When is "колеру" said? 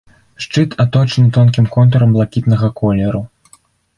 2.83-3.21